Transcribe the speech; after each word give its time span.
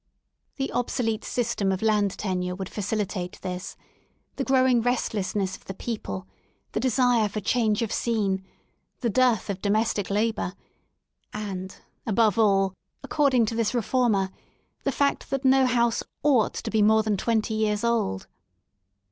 The 0.55 0.71
obsolete 0.71 1.23
system 1.23 1.71
of 1.71 1.83
land 1.83 2.17
tenure 2.17 2.55
would 2.55 2.69
facilitate 2.69 3.37
this; 3.43 3.77
the 4.35 4.43
growing 4.43 4.81
restlessness 4.81 5.55
of 5.55 5.65
the 5.65 5.75
people; 5.75 6.25
the 6.71 6.79
desire 6.79 7.29
for 7.29 7.39
change 7.39 7.83
of 7.83 7.91
scene; 7.93 8.43
the 9.01 9.11
dearth 9.11 9.47
of 9.47 9.61
domestic 9.61 10.09
labour; 10.09 10.55
and, 11.33 11.77
above 12.07 12.39
all, 12.39 12.73
according 13.03 13.45
to 13.45 13.53
this 13.55 13.75
Reformer, 13.75 14.31
the 14.85 14.91
fact 14.91 15.29
that 15.29 15.45
no 15.45 15.67
house 15.67 16.01
might 16.23 16.53
to 16.55 16.71
be 16.71 16.81
more 16.81 17.03
than 17.03 17.15
twenty 17.15 17.53
years 17.53 17.83
old. 17.83 18.25